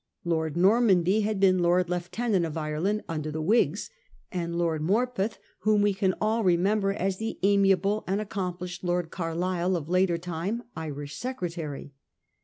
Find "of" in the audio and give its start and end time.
2.43-2.57, 9.75-9.89